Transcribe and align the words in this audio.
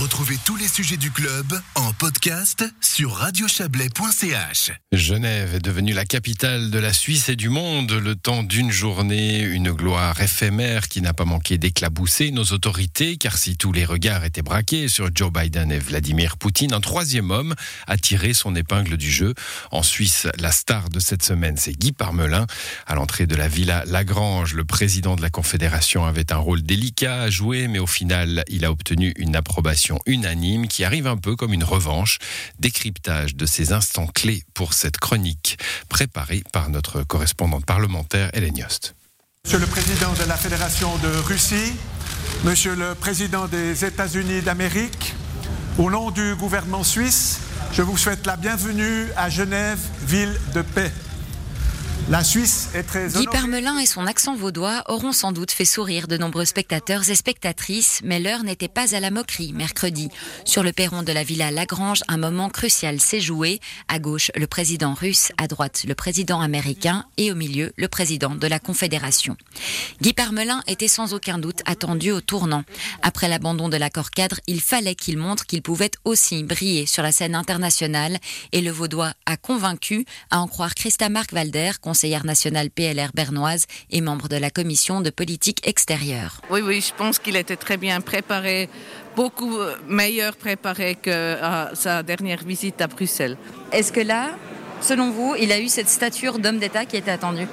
Retrouvez 0.00 0.38
tous 0.44 0.54
les 0.54 0.68
sujets 0.68 0.96
du 0.96 1.10
club 1.10 1.60
en 1.74 1.92
podcast 1.92 2.64
sur 2.80 3.14
radiochablais.ch. 3.14 4.70
Genève 4.92 5.56
est 5.56 5.64
devenue 5.64 5.92
la 5.92 6.04
capitale 6.04 6.70
de 6.70 6.78
la 6.78 6.92
Suisse 6.92 7.28
et 7.28 7.34
du 7.34 7.48
monde 7.48 7.90
le 7.90 8.14
temps 8.14 8.44
d'une 8.44 8.70
journée, 8.70 9.40
une 9.40 9.72
gloire 9.72 10.20
éphémère 10.20 10.86
qui 10.86 11.02
n'a 11.02 11.14
pas 11.14 11.24
manqué 11.24 11.58
d'éclabousser 11.58 12.30
nos 12.30 12.44
autorités, 12.44 13.16
car 13.16 13.36
si 13.36 13.56
tous 13.56 13.72
les 13.72 13.84
regards 13.84 14.24
étaient 14.24 14.42
braqués 14.42 14.86
sur 14.86 15.10
Joe 15.12 15.32
Biden 15.32 15.72
et 15.72 15.80
Vladimir 15.80 16.36
Poutine, 16.36 16.74
un 16.74 16.80
troisième 16.80 17.32
homme 17.32 17.56
a 17.88 17.96
tiré 17.96 18.34
son 18.34 18.54
épingle 18.54 18.98
du 18.98 19.10
jeu. 19.10 19.34
En 19.72 19.82
Suisse, 19.82 20.28
la 20.38 20.52
star 20.52 20.90
de 20.90 21.00
cette 21.00 21.24
semaine, 21.24 21.56
c'est 21.56 21.76
Guy 21.76 21.90
Parmelin. 21.90 22.46
À 22.86 22.94
l'entrée 22.94 23.26
de 23.26 23.34
la 23.34 23.48
Villa 23.48 23.82
Lagrange, 23.84 24.54
le 24.54 24.64
président 24.64 25.16
de 25.16 25.22
la 25.22 25.30
Confédération 25.30 26.04
avait 26.06 26.32
un 26.32 26.38
rôle 26.38 26.62
délicat 26.62 27.22
à 27.22 27.30
jouer, 27.30 27.66
mais 27.66 27.80
au 27.80 27.88
final, 27.88 28.44
il 28.46 28.64
a 28.64 28.70
obtenu 28.70 29.12
une 29.16 29.34
approbation 29.34 29.87
unanime 30.06 30.68
qui 30.68 30.84
arrive 30.84 31.06
un 31.06 31.16
peu 31.16 31.36
comme 31.36 31.52
une 31.52 31.64
revanche. 31.64 32.18
Décryptage 32.58 33.34
de 33.34 33.46
ces 33.46 33.72
instants 33.72 34.06
clés 34.06 34.42
pour 34.54 34.74
cette 34.74 34.98
chronique 34.98 35.58
préparée 35.88 36.42
par 36.52 36.70
notre 36.70 37.02
correspondante 37.02 37.64
parlementaire 37.64 38.30
Hélène 38.34 38.56
Yost. 38.56 38.94
Monsieur 39.44 39.60
le 39.60 39.66
Président 39.66 40.12
de 40.12 40.24
la 40.24 40.36
Fédération 40.36 40.96
de 40.98 41.08
Russie, 41.08 41.72
Monsieur 42.44 42.76
le 42.76 42.94
Président 42.94 43.48
des 43.48 43.84
États-Unis 43.84 44.42
d'Amérique, 44.42 45.14
au 45.78 45.90
nom 45.90 46.10
du 46.10 46.34
gouvernement 46.36 46.84
suisse, 46.84 47.40
je 47.72 47.82
vous 47.82 47.96
souhaite 47.96 48.26
la 48.26 48.36
bienvenue 48.36 49.06
à 49.16 49.28
Genève, 49.28 49.80
ville 50.06 50.38
de 50.54 50.62
paix. 50.62 50.92
La 52.10 52.24
Suisse 52.24 52.70
est 52.74 52.84
très 52.84 53.08
Guy 53.08 53.26
Parmelin 53.26 53.78
et 53.78 53.84
son 53.84 54.06
accent 54.06 54.34
vaudois 54.34 54.82
auront 54.88 55.12
sans 55.12 55.30
doute 55.30 55.50
fait 55.50 55.66
sourire 55.66 56.08
de 56.08 56.16
nombreux 56.16 56.46
spectateurs 56.46 57.10
et 57.10 57.14
spectatrices, 57.14 58.00
mais 58.02 58.18
l'heure 58.18 58.44
n'était 58.44 58.66
pas 58.66 58.94
à 58.96 59.00
la 59.00 59.10
moquerie 59.10 59.52
mercredi. 59.52 60.08
Sur 60.46 60.62
le 60.62 60.72
perron 60.72 61.02
de 61.02 61.12
la 61.12 61.22
Villa 61.22 61.50
Lagrange, 61.50 62.02
un 62.08 62.16
moment 62.16 62.48
crucial 62.48 62.98
s'est 62.98 63.20
joué. 63.20 63.60
À 63.88 63.98
gauche, 63.98 64.30
le 64.36 64.46
président 64.46 64.94
russe, 64.94 65.32
à 65.36 65.48
droite, 65.48 65.84
le 65.86 65.94
président 65.94 66.40
américain 66.40 67.04
et 67.18 67.30
au 67.30 67.34
milieu, 67.34 67.74
le 67.76 67.88
président 67.88 68.34
de 68.34 68.46
la 68.46 68.58
Confédération. 68.58 69.36
Guy 70.00 70.14
Parmelin 70.14 70.62
était 70.66 70.88
sans 70.88 71.12
aucun 71.12 71.36
doute 71.36 71.60
attendu 71.66 72.10
au 72.10 72.22
tournant. 72.22 72.64
Après 73.02 73.28
l'abandon 73.28 73.68
de 73.68 73.76
l'accord 73.76 74.12
cadre, 74.12 74.40
il 74.46 74.62
fallait 74.62 74.94
qu'il 74.94 75.18
montre 75.18 75.44
qu'il 75.44 75.60
pouvait 75.60 75.90
aussi 76.06 76.42
briller 76.42 76.86
sur 76.86 77.02
la 77.02 77.12
scène 77.12 77.34
internationale 77.34 78.16
et 78.52 78.62
le 78.62 78.70
vaudois 78.70 79.12
a 79.26 79.36
convaincu, 79.36 80.06
à 80.30 80.40
en 80.40 80.48
croire 80.48 80.74
Christa 80.74 81.10
Marc 81.10 81.34
Valder, 81.34 81.72
conseillère 81.98 82.24
nationale 82.24 82.70
PLR 82.70 83.10
bernoise 83.12 83.66
et 83.90 84.00
membre 84.00 84.28
de 84.28 84.36
la 84.36 84.50
commission 84.50 85.00
de 85.00 85.10
politique 85.10 85.66
extérieure. 85.66 86.40
Oui, 86.48 86.60
oui, 86.60 86.80
je 86.80 86.94
pense 86.94 87.18
qu'il 87.18 87.34
était 87.34 87.56
très 87.56 87.76
bien 87.76 88.00
préparé, 88.00 88.68
beaucoup 89.16 89.58
meilleur 89.88 90.36
préparé 90.36 90.94
que 90.94 91.36
sa 91.74 92.04
dernière 92.04 92.44
visite 92.44 92.80
à 92.80 92.86
Bruxelles. 92.86 93.36
Est-ce 93.72 93.90
que 93.90 93.98
là, 93.98 94.30
selon 94.80 95.10
vous, 95.10 95.34
il 95.40 95.50
a 95.50 95.58
eu 95.58 95.66
cette 95.66 95.88
stature 95.88 96.38
d'homme 96.38 96.60
d'État 96.60 96.84
qui 96.84 96.96
était 96.96 97.10
attendue? 97.10 97.48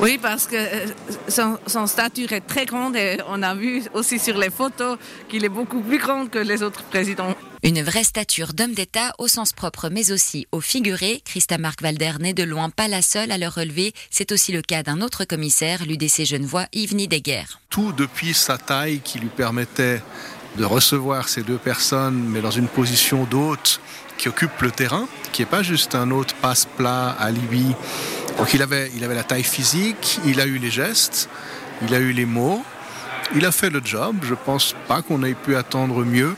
Oui, 0.00 0.16
parce 0.22 0.46
que 0.46 0.54
euh, 0.54 0.86
son, 1.26 1.58
son, 1.66 1.88
stature 1.88 2.32
est 2.32 2.46
très 2.46 2.66
grande 2.66 2.94
et 2.94 3.18
on 3.28 3.42
a 3.42 3.56
vu 3.56 3.82
aussi 3.94 4.20
sur 4.20 4.38
les 4.38 4.50
photos 4.50 4.96
qu'il 5.28 5.44
est 5.44 5.48
beaucoup 5.48 5.80
plus 5.80 5.98
grand 5.98 6.28
que 6.28 6.38
les 6.38 6.62
autres 6.62 6.84
présidents. 6.84 7.34
Une 7.62 7.82
vraie 7.82 8.04
stature 8.04 8.54
d'homme 8.54 8.72
d'État 8.72 9.12
au 9.18 9.28
sens 9.28 9.52
propre 9.52 9.90
mais 9.90 10.12
aussi 10.12 10.46
au 10.50 10.62
figuré. 10.62 11.20
Christa 11.26 11.58
Marc 11.58 11.82
Valder 11.82 12.12
n'est 12.18 12.32
de 12.32 12.42
loin 12.42 12.70
pas 12.70 12.88
la 12.88 13.02
seule 13.02 13.30
à 13.30 13.36
le 13.36 13.48
relever. 13.48 13.92
C'est 14.10 14.32
aussi 14.32 14.50
le 14.50 14.62
cas 14.62 14.82
d'un 14.82 15.02
autre 15.02 15.26
commissaire, 15.26 15.84
l'UDC 15.84 16.24
Genevois, 16.24 16.64
Yves 16.72 16.94
Nideguer. 16.94 17.44
Tout 17.68 17.92
depuis 17.92 18.32
sa 18.32 18.56
taille 18.56 19.00
qui 19.00 19.18
lui 19.18 19.28
permettait 19.28 20.02
de 20.56 20.64
recevoir 20.64 21.28
ces 21.28 21.42
deux 21.42 21.58
personnes, 21.58 22.24
mais 22.28 22.40
dans 22.40 22.50
une 22.50 22.66
position 22.66 23.24
d'hôte 23.24 23.82
qui 24.16 24.30
occupe 24.30 24.58
le 24.62 24.70
terrain, 24.70 25.06
qui 25.32 25.42
n'est 25.42 25.46
pas 25.46 25.62
juste 25.62 25.94
un 25.94 26.10
hôte 26.10 26.32
passe-plat 26.40 27.10
à 27.10 27.30
Libye. 27.30 27.74
Donc 28.38 28.54
il 28.54 28.62
avait, 28.62 28.90
il 28.96 29.04
avait 29.04 29.14
la 29.14 29.22
taille 29.22 29.44
physique, 29.44 30.18
il 30.24 30.40
a 30.40 30.46
eu 30.46 30.56
les 30.56 30.70
gestes, 30.70 31.28
il 31.82 31.94
a 31.94 31.98
eu 31.98 32.12
les 32.12 32.24
mots, 32.24 32.64
il 33.34 33.44
a 33.44 33.52
fait 33.52 33.68
le 33.68 33.82
job. 33.84 34.16
Je 34.22 34.34
pense 34.34 34.74
pas 34.88 35.02
qu'on 35.02 35.22
ait 35.24 35.34
pu 35.34 35.56
attendre 35.56 36.06
mieux 36.06 36.34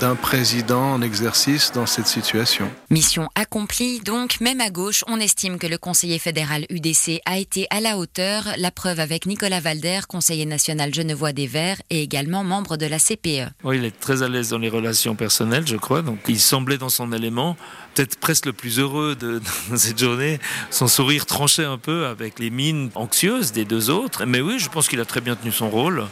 d'un 0.00 0.14
président 0.14 0.92
en 0.92 1.02
exercice 1.02 1.72
dans 1.72 1.86
cette 1.86 2.06
situation. 2.06 2.70
Mission 2.90 3.28
accomplie, 3.34 4.00
donc 4.00 4.40
même 4.40 4.60
à 4.60 4.70
gauche, 4.70 5.04
on 5.06 5.20
estime 5.20 5.58
que 5.58 5.66
le 5.66 5.78
conseiller 5.78 6.18
fédéral 6.18 6.66
UDC 6.70 7.20
a 7.26 7.38
été 7.38 7.66
à 7.70 7.80
la 7.80 7.98
hauteur. 7.98 8.48
La 8.56 8.70
preuve 8.70 9.00
avec 9.00 9.26
Nicolas 9.26 9.60
Valder, 9.60 10.00
conseiller 10.08 10.46
national 10.46 10.92
genevois 10.94 11.32
des 11.32 11.46
Verts 11.46 11.82
et 11.90 12.02
également 12.02 12.44
membre 12.44 12.76
de 12.76 12.86
la 12.86 12.98
CPE. 12.98 13.50
Oui, 13.62 13.78
il 13.78 13.84
est 13.84 13.98
très 13.98 14.22
à 14.22 14.28
l'aise 14.28 14.50
dans 14.50 14.58
les 14.58 14.68
relations 14.68 15.14
personnelles, 15.14 15.66
je 15.66 15.76
crois. 15.76 16.02
Donc 16.02 16.18
il 16.28 16.40
semblait 16.40 16.78
dans 16.78 16.88
son 16.88 17.12
élément, 17.12 17.56
peut-être 17.94 18.16
presque 18.18 18.46
le 18.46 18.52
plus 18.52 18.78
heureux 18.78 19.14
de, 19.14 19.40
de 19.70 19.76
cette 19.76 19.98
journée. 19.98 20.38
Son 20.70 20.88
sourire 20.88 21.26
tranchait 21.26 21.64
un 21.64 21.78
peu 21.78 22.06
avec 22.06 22.38
les 22.38 22.50
mines 22.50 22.90
anxieuses 22.94 23.52
des 23.52 23.64
deux 23.64 23.90
autres. 23.90 24.24
Mais 24.26 24.40
oui, 24.40 24.58
je 24.58 24.68
pense 24.68 24.88
qu'il 24.88 25.00
a 25.00 25.04
très 25.04 25.20
bien 25.20 25.36
tenu 25.36 25.52
son 25.52 25.68
rôle 25.68 26.04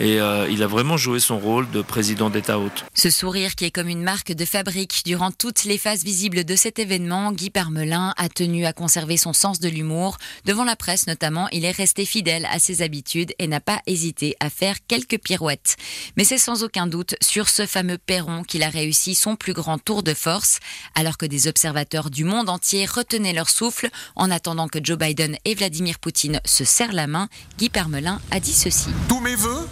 et 0.00 0.18
euh, 0.18 0.48
il 0.50 0.62
a 0.62 0.66
vraiment 0.66 0.96
joué 0.96 1.20
son 1.20 1.38
rôle 1.38 1.70
de 1.70 1.82
président 1.82 2.30
d'État 2.30 2.58
hôte. 2.58 2.86
Ce 2.94 3.10
sourire 3.10 3.54
qui 3.54 3.66
est 3.66 3.70
comme 3.70 3.88
une 3.88 4.02
marque 4.02 4.32
de 4.32 4.44
fabrique 4.46 5.02
durant 5.04 5.30
toutes 5.30 5.64
les 5.64 5.76
phases 5.76 6.02
visibles 6.02 6.44
de 6.44 6.56
cet 6.56 6.78
événement, 6.78 7.32
Guy 7.32 7.50
Parmelin 7.50 8.14
a 8.16 8.28
tenu 8.30 8.64
à 8.64 8.72
conserver 8.72 9.18
son 9.18 9.34
sens 9.34 9.60
de 9.60 9.68
l'humour. 9.68 10.16
Devant 10.46 10.64
la 10.64 10.74
presse 10.74 11.06
notamment, 11.06 11.48
il 11.52 11.66
est 11.66 11.70
resté 11.70 12.06
fidèle 12.06 12.48
à 12.50 12.58
ses 12.58 12.80
habitudes 12.80 13.34
et 13.38 13.46
n'a 13.46 13.60
pas 13.60 13.80
hésité 13.86 14.36
à 14.40 14.48
faire 14.48 14.76
quelques 14.88 15.18
pirouettes. 15.18 15.76
Mais 16.16 16.24
c'est 16.24 16.38
sans 16.38 16.64
aucun 16.64 16.86
doute 16.86 17.14
sur 17.20 17.50
ce 17.50 17.66
fameux 17.66 17.98
perron 17.98 18.42
qu'il 18.42 18.62
a 18.62 18.70
réussi 18.70 19.14
son 19.14 19.36
plus 19.36 19.52
grand 19.52 19.78
tour 19.78 20.02
de 20.02 20.14
force, 20.14 20.60
alors 20.94 21.18
que 21.18 21.26
des 21.26 21.46
observateurs 21.46 22.08
du 22.08 22.24
monde 22.24 22.48
entier 22.48 22.86
retenaient 22.86 23.34
leur 23.34 23.50
souffle 23.50 23.90
en 24.16 24.30
attendant 24.30 24.68
que 24.68 24.78
Joe 24.82 24.96
Biden 24.96 25.36
et 25.44 25.54
Vladimir 25.54 25.98
Poutine 25.98 26.40
se 26.46 26.64
serrent 26.64 26.94
la 26.94 27.06
main. 27.06 27.28
Guy 27.58 27.68
Parmelin 27.68 28.18
a 28.30 28.40
dit 28.40 28.54
ceci. 28.54 28.88
Tous 29.06 29.20
mes 29.20 29.34
voeux 29.34 29.68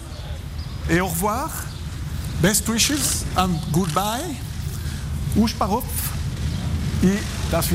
et 0.91 1.01
au 1.01 1.09
revoir. 1.09 1.51
Best 2.41 2.69
wishes 2.69 3.25
and 3.37 3.51
goodbye. 3.73 4.37
Ushparov 5.37 5.85
et 7.03 7.19
das 7.51 7.71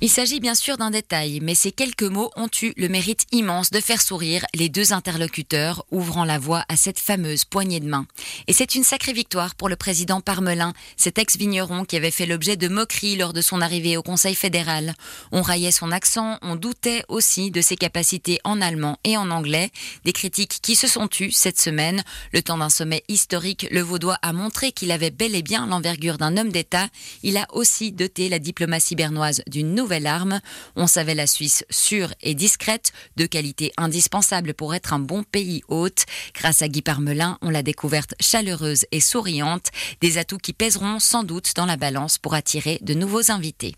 il 0.00 0.08
s'agit 0.08 0.38
bien 0.38 0.54
sûr 0.54 0.76
d'un 0.76 0.92
détail, 0.92 1.40
mais 1.42 1.56
ces 1.56 1.72
quelques 1.72 2.04
mots 2.04 2.30
ont 2.36 2.48
eu 2.62 2.72
le 2.76 2.88
mérite 2.88 3.26
immense 3.32 3.70
de 3.70 3.80
faire 3.80 4.00
sourire 4.00 4.44
les 4.54 4.68
deux 4.68 4.92
interlocuteurs, 4.92 5.84
ouvrant 5.90 6.24
la 6.24 6.38
voie 6.38 6.64
à 6.68 6.76
cette 6.76 7.00
fameuse 7.00 7.44
poignée 7.44 7.80
de 7.80 7.88
main. 7.88 8.06
Et 8.46 8.52
c'est 8.52 8.76
une 8.76 8.84
sacrée 8.84 9.12
victoire 9.12 9.56
pour 9.56 9.68
le 9.68 9.74
président 9.74 10.20
Parmelin, 10.20 10.72
cet 10.96 11.18
ex-vigneron 11.18 11.84
qui 11.84 11.96
avait 11.96 12.12
fait 12.12 12.26
l'objet 12.26 12.56
de 12.56 12.68
moqueries 12.68 13.16
lors 13.16 13.32
de 13.32 13.40
son 13.40 13.60
arrivée 13.60 13.96
au 13.96 14.04
Conseil 14.04 14.36
fédéral. 14.36 14.94
On 15.32 15.42
raillait 15.42 15.72
son 15.72 15.90
accent, 15.90 16.38
on 16.42 16.54
doutait 16.54 17.02
aussi 17.08 17.50
de 17.50 17.60
ses 17.60 17.76
capacités 17.76 18.38
en 18.44 18.60
allemand 18.60 18.98
et 19.02 19.16
en 19.16 19.32
anglais, 19.32 19.70
des 20.04 20.12
critiques 20.12 20.60
qui 20.62 20.76
se 20.76 20.86
sont 20.86 21.08
tues 21.08 21.32
cette 21.32 21.60
semaine. 21.60 22.04
Le 22.32 22.42
temps 22.42 22.58
d'un 22.58 22.70
sommet 22.70 23.02
historique, 23.08 23.66
le 23.72 23.80
Vaudois 23.80 24.18
a 24.22 24.32
montré 24.32 24.70
qu'il 24.70 24.92
avait 24.92 25.10
bel 25.10 25.34
et 25.34 25.42
bien 25.42 25.66
l'envergure 25.66 26.18
d'un 26.18 26.36
homme 26.36 26.52
d'État. 26.52 26.86
Il 27.24 27.36
a 27.36 27.48
aussi 27.52 27.90
doté 27.90 28.28
la 28.28 28.38
diplomatie 28.38 28.94
bernoise 28.94 29.42
d'une 29.48 29.74
nouvelle 29.74 29.87
nouvelle 29.88 30.06
arme. 30.06 30.40
On 30.76 30.86
savait 30.86 31.14
la 31.14 31.26
Suisse 31.26 31.64
sûre 31.70 32.12
et 32.20 32.34
discrète, 32.34 32.92
de 33.16 33.24
qualité 33.24 33.72
indispensable 33.78 34.52
pour 34.52 34.74
être 34.74 34.92
un 34.92 34.98
bon 34.98 35.22
pays 35.22 35.62
hôte. 35.68 36.04
Grâce 36.34 36.60
à 36.60 36.68
Guy 36.68 36.82
Parmelin, 36.82 37.38
on 37.40 37.48
l'a 37.48 37.62
découverte 37.62 38.14
chaleureuse 38.20 38.84
et 38.92 39.00
souriante, 39.00 39.68
des 40.02 40.18
atouts 40.18 40.36
qui 40.36 40.52
pèseront 40.52 40.98
sans 40.98 41.22
doute 41.22 41.54
dans 41.56 41.64
la 41.64 41.78
balance 41.78 42.18
pour 42.18 42.34
attirer 42.34 42.78
de 42.82 42.92
nouveaux 42.92 43.30
invités. 43.30 43.76